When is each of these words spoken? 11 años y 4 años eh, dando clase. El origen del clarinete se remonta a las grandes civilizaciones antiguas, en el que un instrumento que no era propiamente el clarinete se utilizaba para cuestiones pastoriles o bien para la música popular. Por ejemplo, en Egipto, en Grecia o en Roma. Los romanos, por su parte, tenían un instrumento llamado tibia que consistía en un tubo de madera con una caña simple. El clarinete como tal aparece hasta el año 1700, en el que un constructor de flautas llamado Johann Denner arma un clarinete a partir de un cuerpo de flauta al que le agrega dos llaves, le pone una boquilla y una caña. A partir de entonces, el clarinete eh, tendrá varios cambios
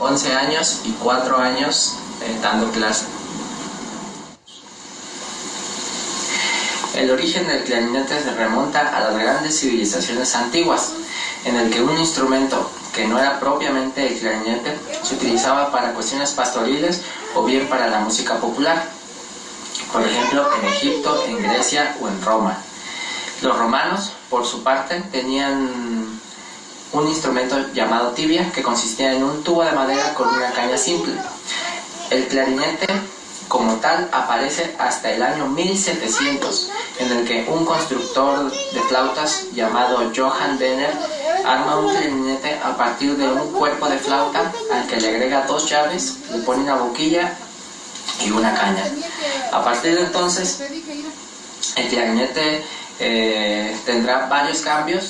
11 0.00 0.34
años 0.34 0.80
y 0.84 0.92
4 0.92 1.38
años 1.38 1.94
eh, 2.22 2.38
dando 2.42 2.70
clase. 2.70 3.06
El 6.94 7.10
origen 7.10 7.46
del 7.46 7.62
clarinete 7.62 8.20
se 8.20 8.34
remonta 8.34 8.80
a 8.80 9.00
las 9.00 9.18
grandes 9.18 9.60
civilizaciones 9.60 10.34
antiguas, 10.34 10.94
en 11.44 11.56
el 11.56 11.70
que 11.70 11.80
un 11.80 11.96
instrumento 11.96 12.68
que 12.92 13.06
no 13.06 13.18
era 13.18 13.38
propiamente 13.38 14.08
el 14.08 14.18
clarinete 14.18 14.76
se 15.04 15.14
utilizaba 15.14 15.70
para 15.70 15.92
cuestiones 15.92 16.32
pastoriles 16.32 17.02
o 17.36 17.44
bien 17.44 17.68
para 17.68 17.86
la 17.86 18.00
música 18.00 18.40
popular. 18.40 18.84
Por 19.92 20.02
ejemplo, 20.02 20.48
en 20.60 20.68
Egipto, 20.68 21.24
en 21.28 21.40
Grecia 21.42 21.96
o 22.00 22.08
en 22.08 22.20
Roma. 22.22 22.58
Los 23.42 23.56
romanos, 23.56 24.12
por 24.28 24.44
su 24.44 24.64
parte, 24.64 25.00
tenían 25.12 25.87
un 26.92 27.06
instrumento 27.06 27.56
llamado 27.74 28.10
tibia 28.12 28.50
que 28.52 28.62
consistía 28.62 29.12
en 29.12 29.22
un 29.22 29.42
tubo 29.42 29.62
de 29.62 29.72
madera 29.72 30.14
con 30.14 30.28
una 30.28 30.50
caña 30.52 30.78
simple. 30.78 31.14
El 32.10 32.26
clarinete 32.28 32.86
como 33.48 33.74
tal 33.76 34.08
aparece 34.12 34.74
hasta 34.78 35.10
el 35.10 35.22
año 35.22 35.46
1700, 35.48 36.70
en 36.98 37.12
el 37.12 37.26
que 37.26 37.46
un 37.50 37.64
constructor 37.64 38.50
de 38.50 38.80
flautas 38.82 39.46
llamado 39.54 40.10
Johann 40.14 40.58
Denner 40.58 40.94
arma 41.44 41.78
un 41.78 41.90
clarinete 41.90 42.58
a 42.62 42.76
partir 42.76 43.16
de 43.16 43.28
un 43.28 43.52
cuerpo 43.52 43.88
de 43.88 43.98
flauta 43.98 44.52
al 44.72 44.86
que 44.86 45.00
le 45.00 45.08
agrega 45.08 45.46
dos 45.46 45.68
llaves, 45.68 46.18
le 46.30 46.38
pone 46.38 46.62
una 46.62 46.76
boquilla 46.76 47.34
y 48.24 48.30
una 48.30 48.54
caña. 48.54 48.84
A 49.52 49.62
partir 49.62 49.94
de 49.94 50.02
entonces, 50.02 50.62
el 51.76 51.88
clarinete 51.88 52.64
eh, 52.98 53.76
tendrá 53.84 54.26
varios 54.26 54.60
cambios 54.60 55.04